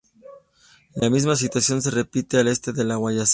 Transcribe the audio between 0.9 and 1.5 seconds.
La misma